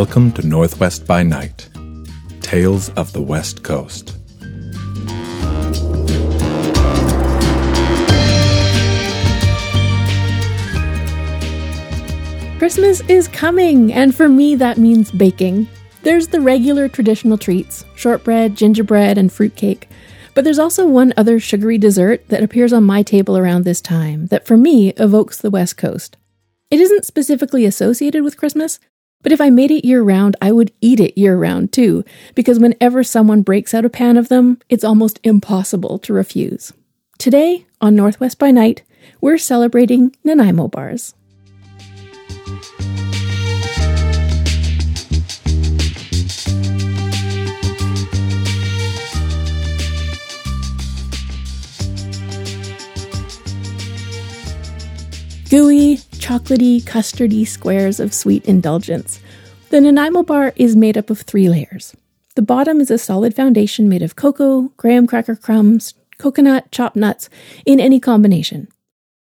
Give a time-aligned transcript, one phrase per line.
[0.00, 1.68] Welcome to Northwest by Night
[2.40, 4.16] Tales of the West Coast.
[12.58, 15.68] Christmas is coming, and for me, that means baking.
[16.02, 19.86] There's the regular traditional treats shortbread, gingerbread, and fruitcake.
[20.34, 24.28] But there's also one other sugary dessert that appears on my table around this time
[24.28, 26.16] that for me evokes the West Coast.
[26.70, 28.80] It isn't specifically associated with Christmas,
[29.22, 32.58] but if I made it year round, I would eat it year round too, because
[32.58, 36.72] whenever someone breaks out a pan of them, it's almost impossible to refuse.
[37.18, 38.82] Today, on Northwest by Night,
[39.20, 41.14] we're celebrating Nanaimo bars.
[56.58, 59.20] Custardy squares of sweet indulgence.
[59.68, 61.94] The Nanaimo bar is made up of three layers.
[62.34, 67.28] The bottom is a solid foundation made of cocoa, graham cracker crumbs, coconut, chopped nuts,
[67.64, 68.66] in any combination.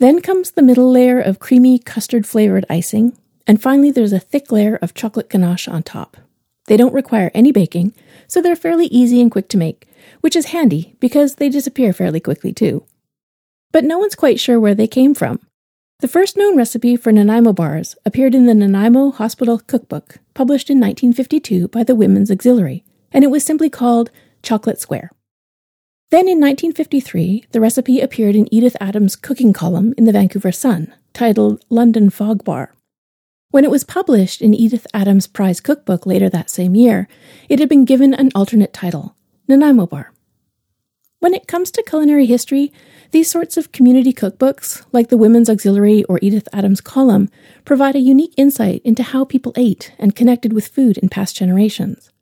[0.00, 4.52] Then comes the middle layer of creamy custard flavored icing, and finally there's a thick
[4.52, 6.18] layer of chocolate ganache on top.
[6.66, 7.94] They don't require any baking,
[8.26, 9.88] so they're fairly easy and quick to make,
[10.20, 12.84] which is handy because they disappear fairly quickly too.
[13.72, 15.40] But no one's quite sure where they came from.
[16.00, 20.78] The first known recipe for Nanaimo bars appeared in the Nanaimo Hospital Cookbook, published in
[20.78, 25.10] 1952 by the Women's Auxiliary, and it was simply called Chocolate Square.
[26.10, 30.94] Then in 1953, the recipe appeared in Edith Adams' cooking column in the Vancouver Sun,
[31.12, 32.76] titled London Fog Bar.
[33.50, 37.08] When it was published in Edith Adams' prize cookbook later that same year,
[37.48, 39.16] it had been given an alternate title,
[39.48, 40.12] Nanaimo Bar.
[41.20, 42.72] When it comes to culinary history,
[43.10, 47.28] these sorts of community cookbooks, like the Women's Auxiliary or Edith Adams' column,
[47.64, 52.12] provide a unique insight into how people ate and connected with food in past generations.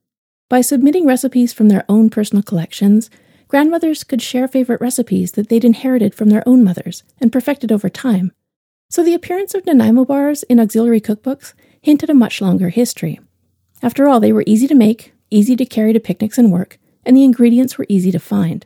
[0.49, 3.11] By submitting recipes from their own personal collections,
[3.49, 7.91] grandmothers could share favorite recipes that they'd inherited from their own mothers and perfected over
[7.91, 8.33] time.
[8.89, 11.53] So the appearance of Nanaimo bars in auxiliary cookbooks
[11.83, 13.21] hinted a much longer history.
[13.83, 17.15] After all, they were easy to make, easy to carry to picnics and work, and
[17.15, 18.65] the ingredients were easy to find.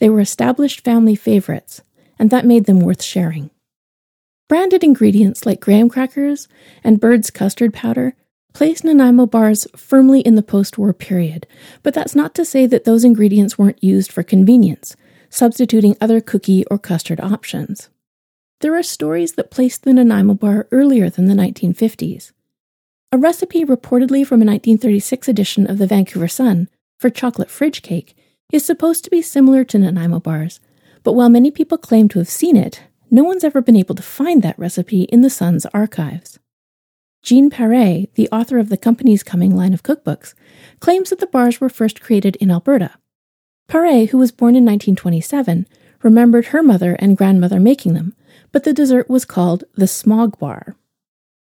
[0.00, 1.82] They were established family favorites,
[2.18, 3.50] and that made them worth sharing.
[4.48, 6.48] Branded ingredients like graham crackers
[6.82, 8.14] and bird's custard powder
[8.54, 11.46] placed Nanaimo bars firmly in the post war period,
[11.82, 14.96] but that's not to say that those ingredients weren't used for convenience,
[15.28, 17.90] substituting other cookie or custard options.
[18.60, 22.32] There are stories that placed the Nanaimo bar earlier than the 1950s.
[23.12, 28.16] A recipe reportedly from a 1936 edition of the Vancouver Sun for chocolate fridge cake
[28.52, 30.60] is supposed to be similar to Nanaimo bars,
[31.02, 34.02] but while many people claim to have seen it, no one's ever been able to
[34.02, 36.38] find that recipe in the Sun's archives.
[37.22, 40.34] Jean Paré, the author of the company's coming line of cookbooks,
[40.80, 42.92] claims that the bars were first created in Alberta.
[43.68, 45.66] Paré, who was born in 1927,
[46.02, 48.14] remembered her mother and grandmother making them,
[48.52, 50.76] but the dessert was called the smog bar.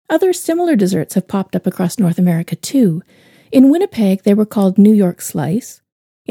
[0.10, 3.02] Other similar desserts have popped up across North America too.
[3.52, 5.81] In Winnipeg, they were called New York Slice.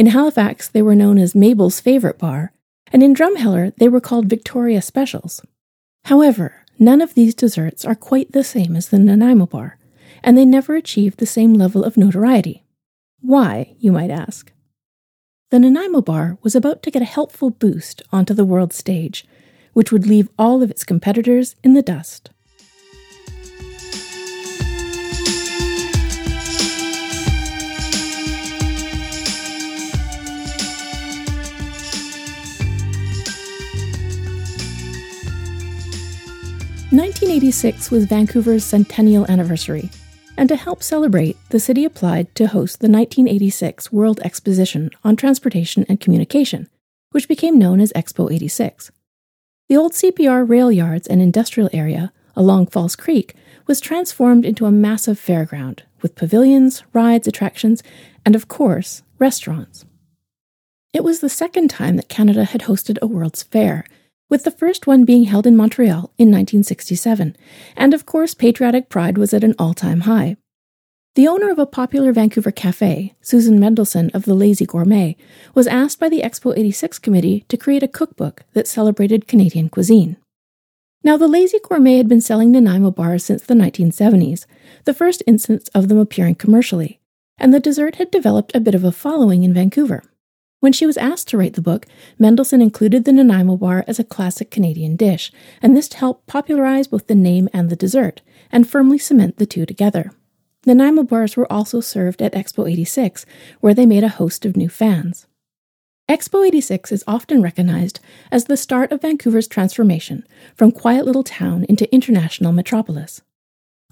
[0.01, 2.55] In Halifax, they were known as Mabel's Favorite Bar,
[2.91, 5.43] and in Drumheller, they were called Victoria Specials.
[6.07, 9.77] However, none of these desserts are quite the same as the Nanaimo Bar,
[10.25, 12.65] and they never achieved the same level of notoriety.
[13.21, 14.51] Why, you might ask?
[15.51, 19.27] The Nanaimo Bar was about to get a helpful boost onto the world stage,
[19.75, 22.31] which would leave all of its competitors in the dust.
[36.93, 39.91] 1986 was Vancouver's centennial anniversary,
[40.37, 45.87] and to help celebrate, the city applied to host the 1986 World Exposition on Transportation
[45.89, 46.69] and Communication,
[47.13, 48.91] which became known as Expo 86.
[49.69, 53.37] The old CPR rail yards and industrial area along False Creek
[53.69, 57.85] was transformed into a massive fairground with pavilions, rides, attractions,
[58.27, 59.85] and of course, restaurants.
[60.93, 63.85] It was the second time that Canada had hosted a World's Fair,
[64.31, 67.37] with the first one being held in Montreal in 1967,
[67.77, 70.39] and of course, patriotic pride was at an all time high.
[71.17, 75.17] The owner of a popular Vancouver cafe, Susan Mendelson of the Lazy Gourmet,
[75.55, 80.17] was asked by the Expo 86 committee to create a cookbook that celebrated Canadian cuisine.
[81.03, 84.47] Now, the Lazy Gourmet had been selling Nanaimo bars since the 1970s,
[84.85, 87.01] the first instance of them appearing commercially,
[87.39, 90.05] and the dessert had developed a bit of a following in Vancouver.
[90.61, 91.87] When she was asked to write the book,
[92.19, 97.07] Mendelson included the Nanaimo bar as a classic Canadian dish, and this helped popularize both
[97.07, 98.21] the name and the dessert,
[98.53, 100.13] and firmly cement the two together.
[100.67, 103.25] Nanaimo bars were also served at Expo 86,
[103.61, 105.27] where they made a host of new fans.
[106.11, 111.65] Expo 86 is often recognized as the start of Vancouver's transformation from quiet little town
[111.71, 113.23] into international metropolis.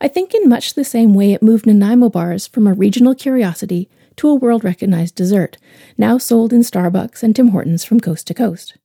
[0.00, 3.88] I think in much the same way it moved Nanaimo bars from a regional curiosity
[4.18, 5.56] to a world recognized dessert,
[5.96, 8.76] now sold in Starbucks and Tim Hortons from coast to coast.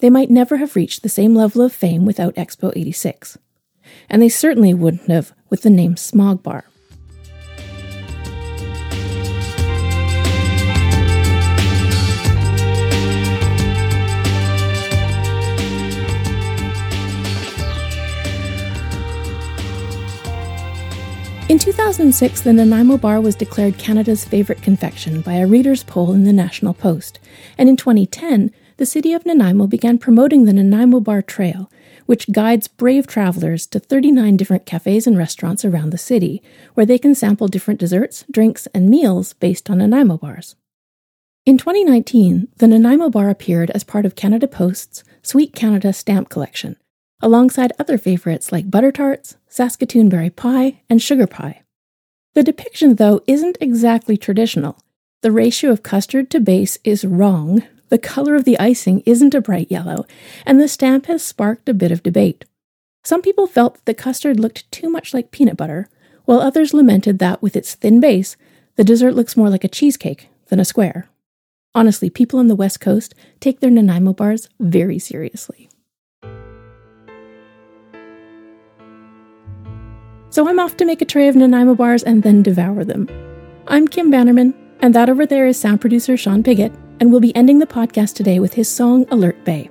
[0.00, 3.38] They might never have reached the same level of fame without Expo 86.
[4.10, 6.64] And they certainly wouldn't have with the name Smog Bar.
[21.62, 26.32] 2006, the Nanaimo bar was declared Canada's favourite confection by a reader's poll in the
[26.32, 27.20] National Post,
[27.56, 31.70] and in 2010, the city of Nanaimo began promoting the Nanaimo Bar Trail,
[32.06, 36.42] which guides brave travelers to 39 different cafes and restaurants around the city,
[36.74, 40.56] where they can sample different desserts, drinks, and meals based on Nanaimo bars.
[41.46, 46.74] In 2019, the Nanaimo bar appeared as part of Canada Post's Sweet Canada stamp collection,
[47.22, 51.62] alongside other favorites like butter tarts, Saskatoon berry pie, and sugar pie.
[52.34, 54.78] The depiction, though, isn't exactly traditional.
[55.22, 59.42] The ratio of custard to base is wrong, the color of the icing isn't a
[59.42, 60.06] bright yellow,
[60.46, 62.46] and the stamp has sparked a bit of debate.
[63.04, 65.88] Some people felt that the custard looked too much like peanut butter,
[66.24, 68.36] while others lamented that with its thin base,
[68.76, 71.08] the dessert looks more like a cheesecake than a square.
[71.74, 75.68] Honestly, people on the West Coast take their Nanaimo bars very seriously.
[80.32, 83.06] So I'm off to make a tray of Nanaimo bars and then devour them.
[83.66, 87.36] I'm Kim Bannerman, and that over there is sound producer Sean Piggott, and we'll be
[87.36, 89.68] ending the podcast today with his song Alert Bay.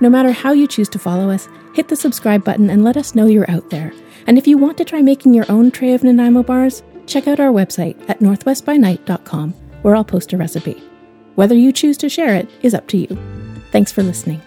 [0.00, 3.16] No matter how you choose to follow us, hit the subscribe button and let us
[3.16, 3.92] know you're out there.
[4.28, 7.40] And if you want to try making your own tray of Nanaimo bars, check out
[7.40, 9.52] our website at northwestbynight.com,
[9.82, 10.80] where I'll post a recipe.
[11.34, 13.18] Whether you choose to share it is up to you.
[13.72, 14.42] Thanks for listening.